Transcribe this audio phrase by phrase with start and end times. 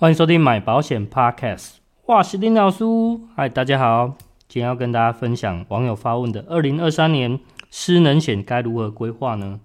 [0.00, 1.70] 欢迎收听买保险 Podcast，
[2.06, 2.84] 我是林老师。
[3.34, 4.14] 嗨，大家好，
[4.46, 9.58] 今天要跟大家分享网友发问的二零二三年失能险该如何规划呢？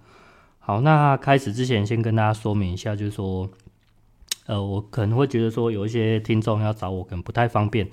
[0.58, 3.48] 好，那开始之前先跟大家说明一下，就是说，
[4.48, 7.88] 呃，我可能会觉得说有一些听众要找我可能不太方便，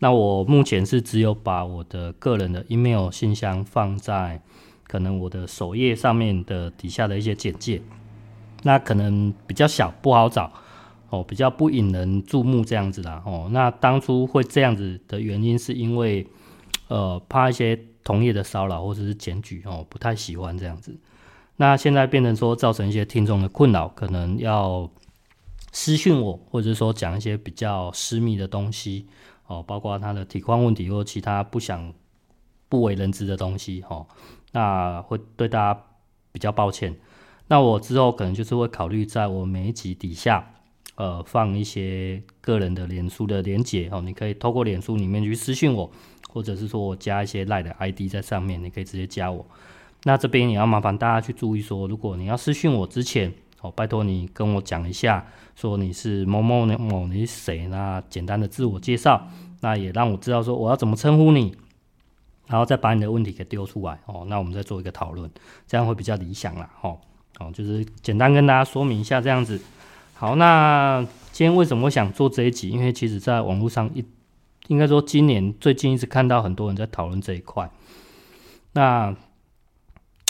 [0.00, 4.42] 那我目前是只有把我的个人的 email 信箱放在
[4.86, 7.80] 可能我的首页上面的底下的一些简介，
[8.64, 10.52] 那可能比较小不好找。
[11.10, 13.22] 哦，比较不引人注目这样子啦。
[13.24, 16.26] 哦，那当初会这样子的原因，是因为，
[16.88, 20.98] 呃，怕一些同业的骚扰或者是检举哦，不太喜欢这样子。
[21.56, 24.90] 那现在变成说，造成一些听众的困扰，可能要
[25.72, 29.06] 私讯我，或者是说讲一些比较私密的东西
[29.46, 31.92] 哦，包括他的体况问题或其他不想
[32.68, 34.06] 不为人知的东西哦，
[34.52, 35.80] 那会对大家
[36.32, 36.94] 比较抱歉。
[37.46, 40.52] 那我之后可能就是会考虑在我每一集底下。
[40.96, 45.90] 呃，放一些个人的脸书的连结哦，你可以透过脸书里面去私讯我，
[46.30, 49.46] 或者是说我加一些赖的 ID 在上面，你可以直接加我。
[50.04, 53.30] 那这边也要麻烦大家去注意说，如果你要私讯我之前，
[53.60, 57.66] 哦，拜托你跟我讲一下，说你是某某某，你是谁？
[57.66, 59.28] 那简单的自我介绍，
[59.60, 61.54] 那也让我知道说我要怎么称呼你，
[62.46, 65.30] 然后再把你的问题给丢出来哦，那我们再做一个讨论，
[65.66, 66.70] 这样会比较理想啦。
[66.80, 66.98] 哦，
[67.38, 69.60] 哦，就是简单跟大家说明一下这样子。
[70.18, 72.70] 好，那今天为什么会想做这一集？
[72.70, 74.02] 因为其实在网络上一，
[74.68, 77.70] 应该说今年最近一直看到很多人在讨论这一块。
[78.72, 79.14] 那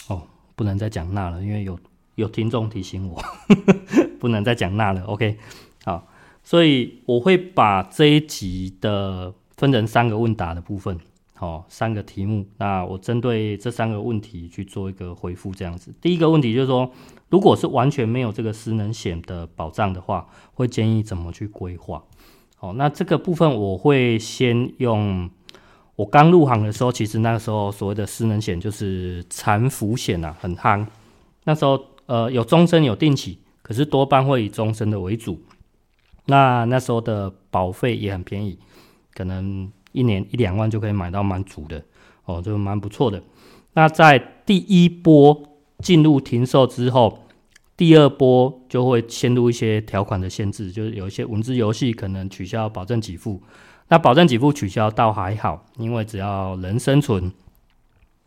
[0.09, 0.23] 哦，
[0.57, 1.79] 不能再讲那了，因为有
[2.17, 3.55] 有听众提醒我，呵
[3.87, 5.05] 呵不能再讲那了。
[5.05, 5.39] OK，
[5.85, 6.09] 好，
[6.43, 10.99] 所以我会把这一集的分成三个问答的部分。
[11.39, 15.95] 好，三个题目，那我针对这三个问题去做一个回复，这样子。
[16.01, 16.91] 第一个问题就是说，
[17.29, 22.03] 如果是完全没有这个失能险的保障的话，会建议怎么去规划？
[22.57, 25.29] 好，那这个部分我会先用
[25.97, 30.87] 我刚入行的时候，其实那个时候所谓的失能险就是残扶险啊，很夯。
[31.45, 35.39] 那时候呃有终身有定期，可是多半会以终身的为主。
[36.25, 38.59] 那那时候的保费也很便宜，
[39.13, 39.71] 可能。
[39.97, 41.83] 一年一两万就可以买到蛮足的
[42.27, 43.23] 哦，就蛮不错的。
[43.73, 47.27] 那在第一波进入停售之后，
[47.79, 53.43] 第二波就会陷入一些条款的限制，就是有一些文字游戏可能取消保证给付。
[53.89, 57.33] 那保证给付取消倒还好，因为只要人生存，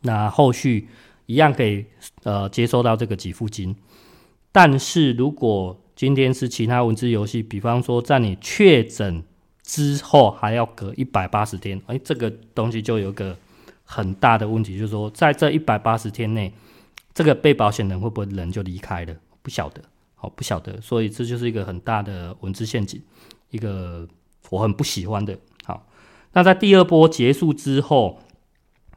[0.01, 0.87] 那后续
[1.27, 1.85] 一样可以
[2.23, 3.75] 呃接收到这个给付金。
[4.51, 9.23] 但是如果今天是其他文字游戏，比方说在你确诊。
[9.69, 13.37] 之后还要隔一百八十天，哎，这个东西就有个
[13.83, 16.51] 很大的问题，就是说在这一百八十天内，
[17.13, 19.15] 这个被保险人会不会人就离开了？
[19.43, 19.79] 不晓得，
[20.15, 22.99] 好，不晓得，所以这就是一个很大的文字陷阱，
[23.51, 24.07] 一个
[24.49, 25.37] 我很不喜欢的。
[25.63, 25.85] 好，
[26.33, 28.19] 那在第二波结束之后，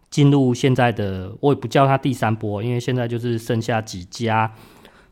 [0.09, 4.55] 进入现在的，我也不叫它第三波，因为现在就是剩下几家。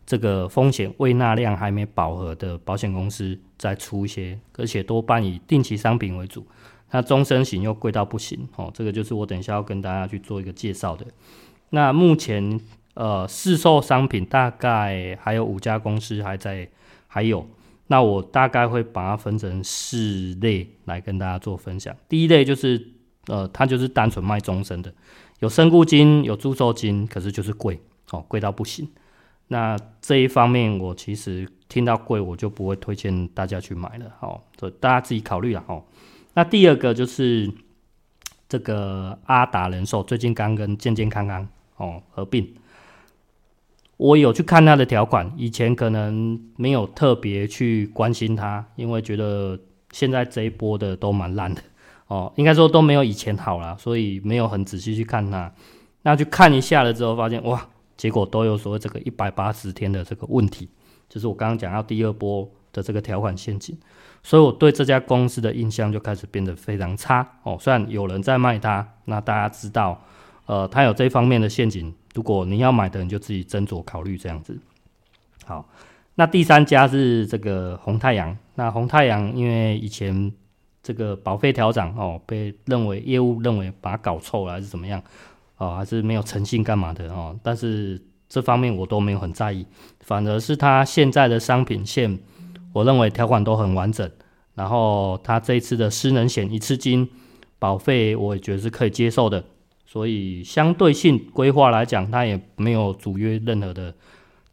[0.07, 6.47] 这个风险未纳量还没饱和的保险公司再出一些，而且多半以定期商品为主。
[6.93, 11.07] 那终身型又贵到不行哦，这个就是我等一下要跟大家去做一个介绍的。
[11.69, 12.61] 那目前
[12.95, 16.69] 呃市售商品大概还有五家公司还在
[17.07, 17.47] 还有，
[17.87, 21.95] 那我大概会把它分成四类来跟大家做分享。
[22.09, 22.85] 第一类就是
[23.29, 24.93] 呃它就是单纯卖终身的，
[25.39, 27.81] 有身故金有祝寿金，可是就是贵
[28.11, 28.89] 哦，贵到不行。
[29.53, 35.83] 那这一方面，我其实听到贵，我就不会推荐大家去买了，好，所以大家自己考虑了，哈。
[36.35, 37.53] 那第二个就是
[38.49, 42.55] 这个阿达人寿，最近刚跟健健康康哦合并，
[43.97, 49.59] 我有去看它的条款，以前可能没有特别去关心它，因为觉得
[49.91, 51.61] 现在这一波的都蛮烂的
[52.07, 55.53] 哦，应该说都没有以前好了，所以没有很仔细去看它。
[56.03, 57.69] 那去看一下了之后，发现哇。
[58.01, 60.67] 结果都有所谓这个一百八十天的这个问题，
[61.07, 63.77] 就是我刚刚讲到第二波的这个条款陷阱，
[64.23, 67.59] 所以我对这家公司的印象就开始变得非常差哦。
[67.61, 70.03] 虽然有人在卖它，那大家知道，
[70.47, 74.59] 呃，它有这方面的陷阱，如果你要买的，你就自己斟酌考虑这样子。
[75.45, 75.69] 好，
[76.15, 80.33] 那第三家是这个红太阳，那红太阳因为以前
[80.83, 85.03] 这个保费调涨哦，被认为业务认为把它搞臭了还是怎么样？
[85.61, 87.39] 哦，还是没有诚信干嘛的哦？
[87.43, 89.67] 但是这方面我都没有很在意，
[90.01, 92.19] 反而是他现在的商品线，
[92.73, 94.11] 我认为条款都很完整。
[94.55, 97.07] 然后他这一次的失能险一次金
[97.59, 99.45] 保费，我也觉得是可以接受的。
[99.85, 103.95] 所以相对性规划来讲，他也没有阻约任何的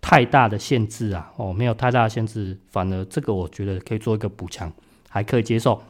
[0.01, 4.69] 太大的限制啊，哦，没有太大的限制，反而这个我觉得可以做一个补强，
[5.07, 5.81] 还可以接受。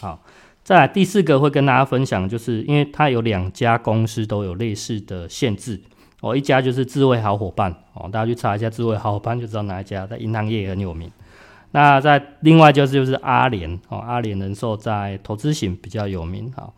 [0.00, 0.22] 好，
[0.68, 5.80] 再来第四个会跟大家分享，就是因为它有两家公司都有类似的限制，
[6.20, 11.10] 哦，一家就是智慧好伙伴，哦，大家去查一下智慧好伙伴就知道哪一家，在银行业也很有名。
[11.70, 16.74] 那在另外就是就是阿联，哦，阿联人寿在投资型比较有名，好，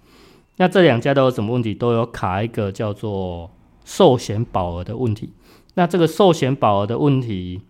[0.59, 1.75] 那这两家都有什么问题？
[1.75, 3.51] 都有卡一个叫做
[3.85, 5.33] 寿险保额的问题。
[5.75, 7.61] 那这个寿险保额的问题，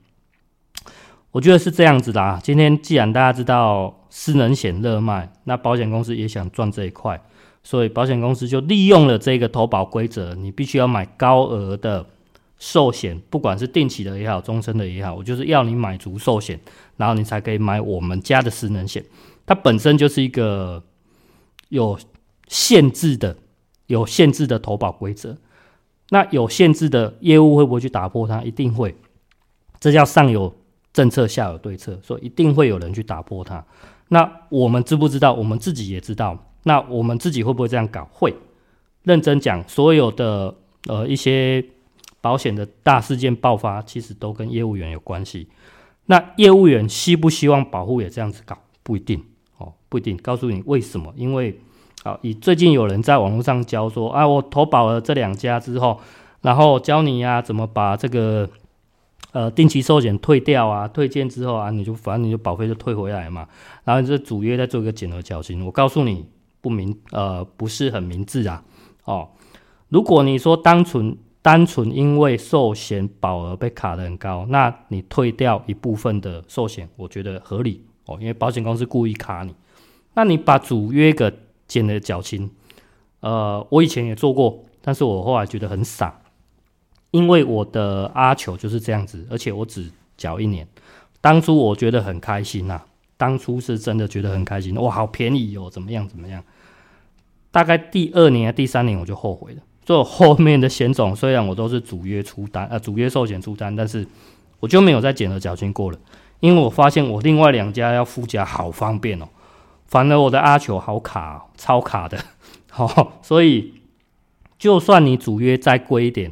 [1.31, 2.39] 我觉得是这样子的啊。
[2.43, 7.23] 今天既然大家知道失能险热卖，那保险公司也想赚这一块，
[7.63, 12.05] 所以保险公司就利用了这个投保规则，你必须要买高额的
[12.59, 16.61] 寿险，不管是定期的也好，终身的也好，我就是要你买足寿险，
[16.97, 19.05] 然后你才可以买我们家的失能险。
[19.47, 20.83] 它本身就是一个
[21.71, 21.99] 有
[22.49, 23.37] 限制的、
[23.87, 25.37] 有限制的投保规则。
[26.11, 28.43] 那有限制的业务会不会去打破它？
[28.43, 28.95] 一定会，
[29.79, 30.53] 这叫上有
[30.93, 33.65] 政策，下有对策，所以一定会有人去打破它。
[34.13, 35.33] 那我们知不知道？
[35.33, 36.37] 我们自己也知道。
[36.65, 38.07] 那我们自己会不会这样搞？
[38.13, 38.35] 会。
[39.05, 40.55] 认真讲，所有的
[40.87, 41.65] 呃一些
[42.21, 45.49] 保险的大事件爆发，其实都跟业务员有关系。
[46.07, 48.59] 那业务员希不希望保护也这样子搞？
[48.83, 49.25] 不一定
[49.57, 50.17] 哦，不一定。
[50.19, 51.13] 告诉你为什么？
[51.17, 51.59] 因为。
[52.03, 56.01] 好，以最近有人在网络上教说，啊，我投保了这两家之后，
[56.41, 58.49] 然后教你呀、怎么把这个
[59.33, 63.49] 呃定期寿险退掉啊，退件之后啊，你就反正你就保费就退回来嘛，
[63.85, 65.65] 然后你这主约再做一个减额缴清。
[65.65, 66.27] 我告诉你，
[66.61, 68.65] 不明呃不是很明智啊。
[69.05, 69.29] 哦，
[69.89, 79.55] 如果你说单纯单纯因为寿险保额被卡的很高，那你退掉一部分的寿险，我觉得合理哦，因为保险公司故意卡你，
[80.15, 81.33] 那你把主约个。
[81.71, 82.51] 减了缴清，
[83.21, 86.20] 呃，我以前也做过，但是我后来觉得很傻，
[87.11, 90.67] 因为我的阿球就是这样子，而且我只缴一年。
[91.21, 92.81] 当初我觉得很开心呐、
[93.17, 96.43] 当初是真的觉得很开心，哇，好便宜哦，怎么样怎么样？
[97.51, 99.63] 大概第二年、第三年我就后悔了。
[99.85, 104.07] 所以后面的险种虽然我都是主约出单，呃，主约寿险出单，但是
[104.61, 105.99] 我就没有再减了缴清过了，
[106.39, 109.27] 因为我发现我另外两家要附加好方便哦。
[109.89, 112.17] 反而我的阿球好卡，哦，超卡的，
[112.71, 113.75] 好， 哦，所以
[114.57, 116.31] 就算你主约再贵一点，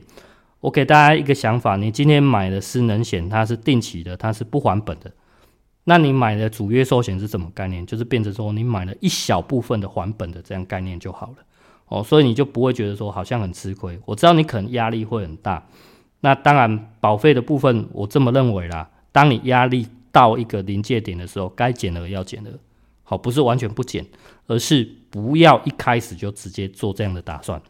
[0.61, 5.11] 我给大家一个想法：你今天买的失能险，它是定期的，它是不还本的。
[5.85, 7.87] 那你买的主约寿险是什么概念？
[7.87, 11.37] 就是变成说你买了一小部分的还本的这样概念就好了，
[11.87, 13.99] 哦，所以你就不会觉得说好像很吃亏。
[14.05, 15.67] 我知道你可能压力会很大，
[16.21, 18.91] 那当然保费的部分我这么认为啦。
[19.13, 22.51] 当你压力到一个临界点的时候，该减额要减额。
[23.03, 24.05] 好，不是完全不减，
[24.49, 27.61] 而是不要一开始就直接做这样的打算。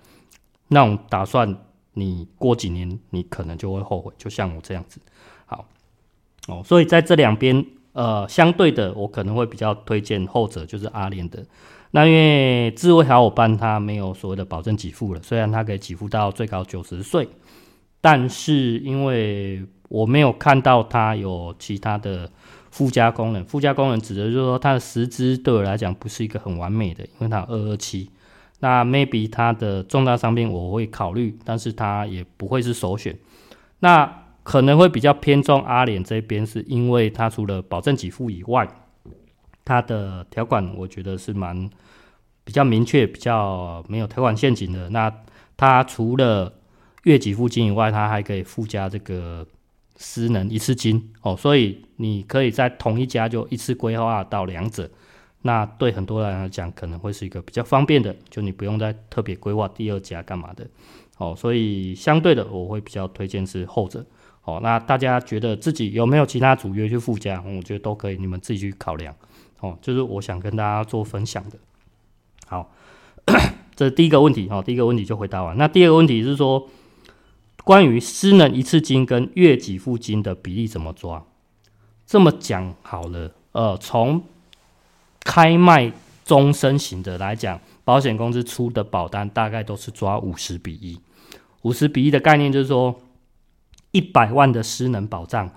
[0.66, 1.56] 那种打算，
[1.98, 5.00] 你过几年你可能就会后悔，就像我这样子。
[5.46, 5.66] 好，
[6.46, 11.44] 哦，所以在这两边，呃，相对的，我可能会比较推荐后者，就是阿联的。
[11.90, 17.28] 那因为智慧小伙伴他没有所谓的保证给付了，虽然他可以给付到最高九十岁，
[18.00, 22.30] 但是因为我没有看到他有其他的。
[22.70, 28.08] 附加功能，附加功能指的就是说他的实支对我来讲不是一个很完美的，因为它二二七，
[28.60, 33.16] 那 maybe 它的重大伤病我会考虑，但是它也不会是首选。
[33.80, 38.68] 那可能会比较偏重阿联这边，是因为它除了保证给付以外，
[39.64, 41.68] 它的条款我觉得是蛮
[42.44, 44.88] 比较明确，比较没有条款陷阱的。
[44.90, 45.12] 那
[45.56, 46.52] 它除了
[47.04, 49.46] 月给付金以外，它还可以附加这个。
[50.00, 54.88] 失能一次金哦，所以你可以在同一家就一次规划到两者，
[55.48, 60.66] 那对很多人来讲可能会是一个比较方便的，就你不用再特别规划第二家干嘛的
[61.16, 64.04] 哦，所以相对的我会比较推荐是后者
[64.44, 64.60] 哦。
[64.62, 67.42] 那大家觉得自己有没有其他主约去附加？
[67.42, 69.14] 我觉得都可以，你们自己去考量
[69.60, 69.78] 哦。
[69.80, 71.58] 就是我想跟大家做分享的。
[72.46, 72.70] 好，
[73.74, 75.56] 这是第一个问题哦，第一个问题就回答完。
[75.56, 76.68] 那第二个问题是说。
[77.64, 81.22] 关于私能一次金跟月给付金的比例怎么抓？
[82.06, 84.22] 这么讲好了，呃，从
[85.28, 85.92] 开卖
[86.24, 90.98] 终身型的来讲，保险公司出的保单大概都是抓五十比一。
[91.60, 92.98] 五十比一的概念就是说，
[93.90, 95.50] 一百万的失能保障，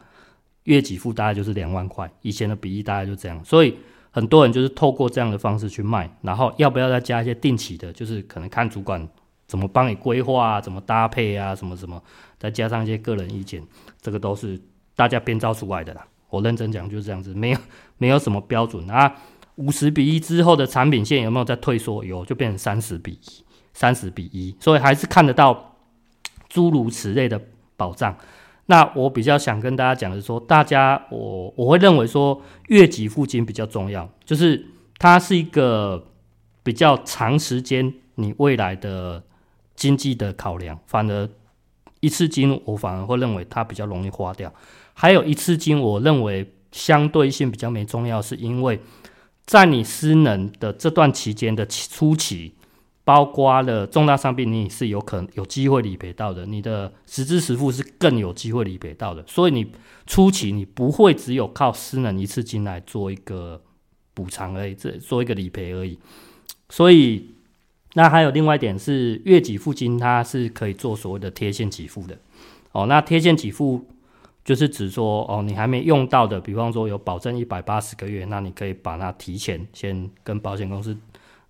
[0.66, 2.12] 月给付大概就是两万块。
[2.22, 3.78] 以前的比例大概就这样，所以
[4.12, 9.08] 很多人就是透过这样的方式去卖，然后要不要再加一些定期的，就是可能看主管。
[9.48, 10.62] 怎么帮你规划啊？
[10.62, 11.56] 怎么搭配啊？
[11.56, 12.01] 什么什么，
[12.38, 13.62] 再加上一些个人意见，
[14.01, 14.60] 这个都是
[14.96, 16.06] 大家编造出来的啦。
[16.30, 17.58] 我认真讲就是这样子，没有
[17.98, 19.13] 没有什么标准啊。
[19.62, 22.03] 五十比一之后的产品线有没有在退缩？
[22.03, 25.75] 有，就变成三十比一，三十比一，所以还是看得到
[26.50, 27.39] 诸如此类的
[27.77, 28.18] 保障。
[28.65, 34.65] 那我比较想跟大家讲的是说，大家我我会认为说月给付金比较重要，就是
[34.98, 36.08] 它是一个
[36.63, 39.22] 比较长时间你未来的
[39.75, 41.30] 经济的考量，反而
[42.00, 44.53] 一次金我反而会认为它比较容易花掉。
[44.94, 48.80] 还有一次金，我认为相对性比较没重要，是因为
[49.51, 52.53] 在你失能的这段期间的初期。
[53.03, 56.46] 包括了重大伤病，你是有可能有机会理赔到的。
[56.46, 59.25] 你的实支实付是更有机会理赔到的。
[59.27, 59.72] 所以你
[60.05, 63.60] 初期你不会只有靠失能一次金来做一个
[64.13, 65.98] 补偿而已，这做一个理赔而已。
[66.70, 67.31] 所以
[67.96, 72.17] 那还有另外一点是月给付金，它是可以做所谓的贴现给付的。
[72.72, 73.84] 哦，那贴现给付
[74.43, 80.98] 就是指说哦，你还没用到的，比方说有保证一百八十个月，那你可以把它提前先跟保险公司。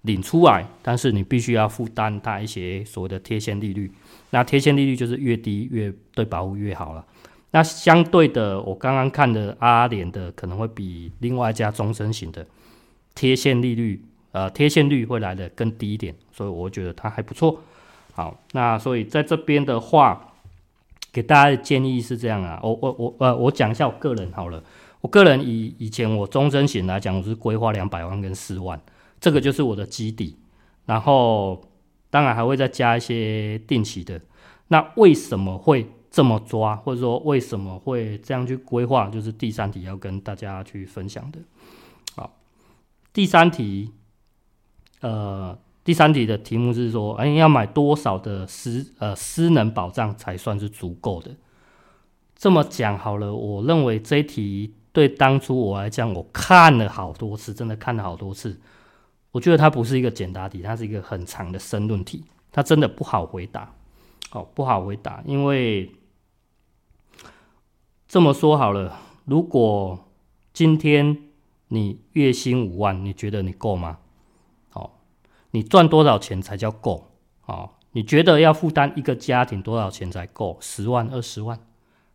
[0.04, 3.92] 领出来，但是你必须要负担它一些所谓的贴现利率。
[4.32, 7.06] 那贴现利率就是越低越对保护越好了。
[7.52, 12.44] 那相对的，我刚刚看的阿联的可能会比另外一家终身型的
[13.14, 17.62] 贴现利率，呃，贴现率会来得更低一点，所以我觉得它还不错。
[18.14, 20.31] 好，那所以在这边的话，
[21.12, 24.64] 给大家的建议是这样啊，我我我呃，我讲一下我个人好了。
[25.02, 28.80] 我个人以以前我终身型来讲，我是规划两百万跟四万。
[29.20, 30.38] 这个就是我的基底，
[30.86, 31.62] 然后
[32.10, 34.22] 当然还会再加一些定期的。
[34.68, 39.10] 那为什么会这么抓，或者说为什么会这样去规划？
[39.10, 41.40] 就是第三题要跟大家去分享的。
[42.16, 42.38] 好，
[43.12, 43.92] 第三题，
[45.02, 51.36] 呃，第三题的题目是说，哎，要买多少的失呃失能保障才算是足够的？
[52.36, 58.60] 这么讲好了，我认为这一题对当初我来讲，我看了好多次，真的看了好多次。
[59.32, 63.74] 我觉得它不是一个简答题，它是一个很长的申论题，它真的不好回答，
[64.32, 65.92] 哦，不好回答，因为
[68.08, 69.98] 这么说好了，如果
[70.52, 71.18] 今天
[71.70, 74.00] 你月薪五万，你觉得你够吗？
[75.52, 77.12] 你赚多少钱才叫够？
[77.46, 80.58] 哦，你觉得要负担一个家庭多少钱才够？
[80.60, 81.60] 十万、二十万，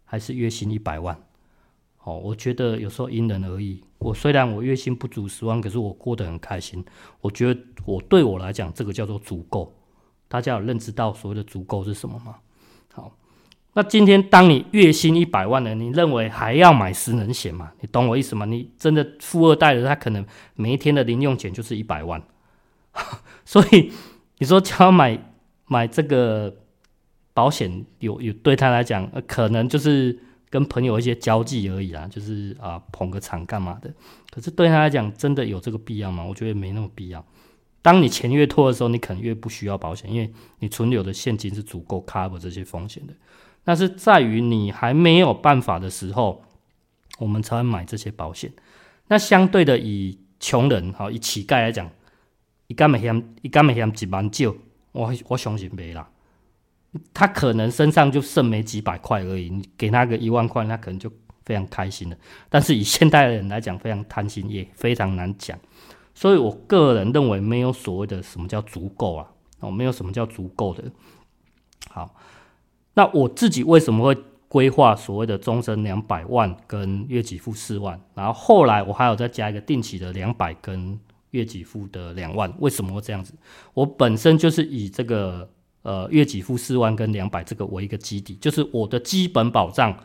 [0.05, 1.17] 还是月薪一百万？
[2.03, 3.83] 哦，我觉得有时候因人而异。
[3.99, 6.85] 我虽然我月薪不足十万，可是我过得很开心。
[7.21, 9.75] 我觉得我对我来讲，这个叫做足够。
[10.29, 12.37] 大家有认知到所谓的足够是什么吗？
[12.93, 13.13] 好，
[13.73, 17.73] 那今天当你月薪一百万了，你认为还要买十能险吗？
[17.81, 18.45] 你懂我意思吗？
[18.45, 20.25] 你真的富二代的，他可能
[20.55, 22.23] 每一天的零用钱就是一百万，
[23.47, 23.91] 所以
[24.37, 25.19] 你说叫他买
[25.67, 26.55] 买这个
[27.33, 30.19] 保险，有有对他来讲，呃，可能就是。
[30.49, 33.93] 跟朋友一些交际而已啦，就是啊捧个场干嘛的。
[34.31, 36.25] 可是对他来讲，真的有这个必要吗？
[36.25, 37.23] 我觉得没那么必要。
[37.83, 43.13] 当你钱越多的时候，你可能越不需要保险，因为你存留的现金是足够 cover 这些风险的。
[43.65, 46.45] 但是在于你还没有办法的时候，
[47.19, 48.51] 我们才会买这些保险。
[49.09, 51.91] 那相对的，以穷人哈，以乞丐来讲，
[52.67, 54.57] 一干每天一干每天几万九，
[54.93, 56.09] 我我相信没啦。
[57.13, 61.11] 他可能身上就剩没几百块而已，你给他个一万块，他可能就
[61.45, 62.17] 非常开心了。
[62.49, 65.59] 但是以现代人来讲，非常贪心，也非常难讲。
[66.15, 69.31] 所以我个人认为，没有所谓的什么叫足够啊，
[69.61, 70.85] 哦，没有什么叫足够的。
[71.91, 72.15] 好，
[72.95, 74.19] 那我自己为什么会
[74.49, 78.01] 规划所谓的终身两百万跟月给付四万？
[78.15, 80.99] 然后后来我还有再加一个定期的两百跟
[81.37, 83.33] 月给付的两万，为什么会这样子？
[83.75, 85.49] 我本身就是以这个。
[85.87, 89.97] 呃，月给付四万跟两百这个为一个基底，就是我的基本保障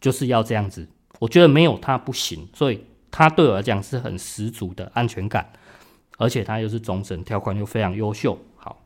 [0.00, 0.84] 就是要这样子。
[1.20, 5.48] 我觉得没有它不行，所以它对我来讲是很十足的安全感，
[6.18, 8.36] 而且它又是终身条款又非常优秀。
[8.56, 8.82] 好，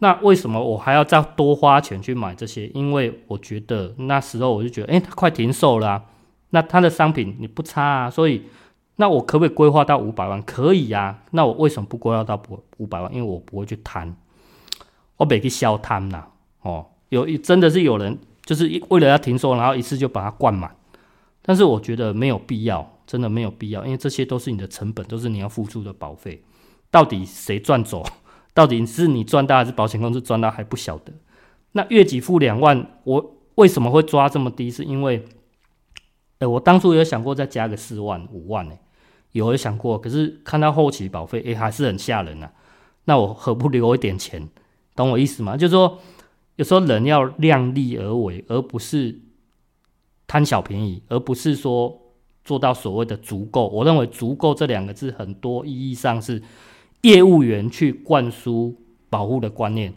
[0.00, 2.66] 那为什么我还要再多花钱去买这些？
[2.74, 6.04] 因为我觉得那时候我就觉得，诶，它快停售了，
[6.50, 8.42] 那它的商品你不差啊，所以
[8.96, 10.42] 那我可不可以规划到五百万？
[10.42, 11.22] 可以呀。
[11.30, 13.14] 那我为什么不规划到不五百万？
[13.14, 14.16] 因为我不会去贪。
[15.18, 16.26] 我别去消贪呐，
[16.60, 20.76] 哦，有真的是有人就是为了要停售，然后一次就把它灌满，
[21.40, 26.42] 但是我觉得没有必要，真的没有必要，因为这些都是你的成本，都是你要付出的保费，
[26.90, 28.04] 到底谁赚走？
[28.52, 31.12] 到底是你赚大还是保险公司赚大还不晓得。
[31.72, 34.70] 那月给付两万，我为什么会抓这么低？
[34.70, 35.24] 是因为，
[36.38, 38.74] 哎，我当初有想过再加个四万五万呢，
[39.36, 42.50] 有有想过，可是看到后期保费，诶，还是很吓人呐。
[43.04, 44.48] 那我何不留一点钱？
[44.94, 45.56] 懂我意思吗？
[45.56, 45.98] 就是说，
[46.56, 49.20] 有时候人要量力而为，而不是
[50.26, 52.00] 贪小便宜，而不是说
[52.44, 53.68] 做到所谓的足够。
[53.68, 56.42] 我认为“足够”这两个字，很多意义上是
[57.02, 58.74] 业务员去灌输
[59.10, 59.92] 保护的观念，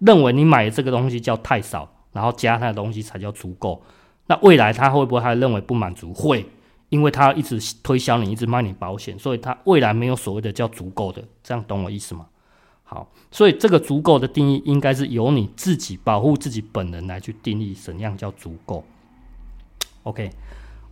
[0.00, 3.82] 认为你买这个东西叫太少，然后加他的东西才叫足够。
[4.26, 6.12] 那未来他会不会还认为不满足？
[6.12, 6.44] 会，
[6.92, 12.26] 因为他一直推销你，一直卖你保险，所以他未来没有所谓的叫足够的，这样懂我意思吗？
[12.84, 18.84] 好，所以这个足够的定义应该是由你自己保护自己本人来去定义，怎样叫足够
[20.02, 20.30] ？OK，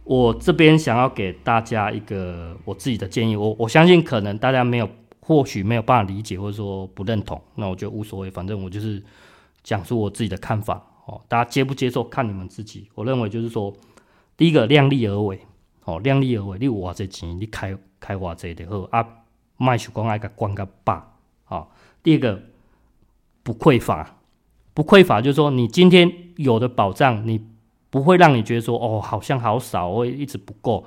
[0.04, 4.88] 我这边想要给大家一个我自己的建议，我我相信可能大家没有，
[5.20, 9.02] 或许没有办法理解，或者说不认同，那我就无所谓，反正我就是
[9.62, 12.88] 讲述我自己的看法哦，大家接不接受看你们自己。
[12.94, 13.70] 我认为就是说，
[14.38, 15.38] 第一个量力而为
[15.84, 19.06] 哦，量力而为，你有偌济钱，你开开偌济就好啊，
[19.56, 21.02] 卖手讲爱个关个百
[21.46, 21.66] 啊。
[22.02, 22.42] 第二个
[23.42, 24.16] 不匮乏，
[24.74, 27.44] 不匮乏就是说，你今天有的保障，你
[27.90, 30.84] 不会让你觉得说，哦，好像好少，会一直不够。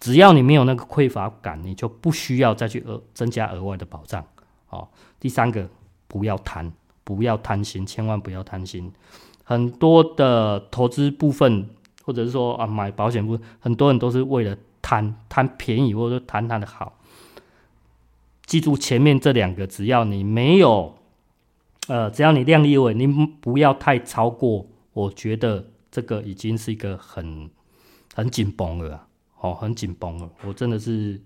[0.00, 4.24] 只要你没有那个匮乏感，你就不需要再去额增加额外的保障。
[4.70, 4.88] 哦，
[5.18, 5.68] 第三个，
[6.06, 6.70] 不要贪，
[7.04, 8.92] 不要贪心，千万不要贪心。
[9.44, 11.70] 很多的投资部分，
[12.08, 16.98] 或者是说啊买保险不，很多人都是为了贪贪便宜，或者说贪它的好。
[18.46, 20.96] 记住前面这两个，只要你没有，
[21.86, 27.50] 呃，只要你量力而为，你不要太超过，我觉得这个已经是一个很
[28.14, 29.06] 很紧绷了，
[29.38, 30.30] 哦，很紧绷了。
[30.46, 31.20] 我真的是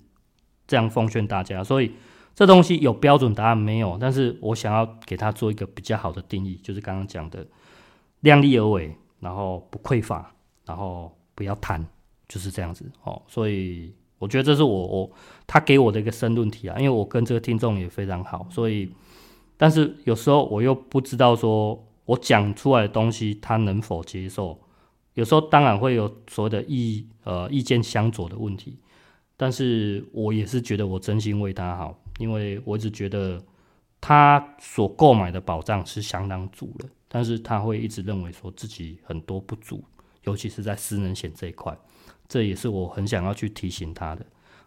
[0.67, 1.93] 这样奉劝大家，所以
[2.35, 3.97] 这东西有标准答案没有？
[4.01, 7.47] 但是我想要给它做一个比较好的定义，就是刚刚讲的
[8.19, 10.35] 量力而为，然后不匮乏，
[10.65, 11.85] 然后不要贪，
[12.29, 13.21] 就是这样子哦。
[13.27, 13.93] 所以。
[14.23, 15.11] 我觉得这是我我
[15.49, 18.89] 他给我的一个申论题啊，因为我跟这个听众也非常好，所以，
[19.57, 24.57] 但是有时候我又不知道说我讲出来的东西他能否接受，
[25.15, 28.79] 有时候当然会有所谓的意呃意见相左的问题，
[29.37, 33.43] 但是我也是觉得我真心为他好，因为我一直觉得
[34.01, 39.83] 他所购买的保障是相当足的，但是他会一直认为说自己很多不足，
[40.25, 41.77] 尤其是在失能险这一块。
[42.29, 44.25] 这也是我很想要去提醒他的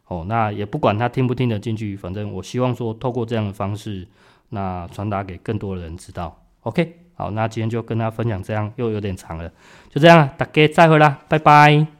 [0.07, 0.25] 哦。
[0.27, 4.07] 那也不管他听不听得进去，反正我希望说透过这样的方式，
[4.49, 6.43] 那传达给更多的人知道。
[6.61, 9.51] OK，好，那今天就跟他分享这样，又有点长了，
[9.89, 11.94] 就这样了，大家再会啦，拜拜。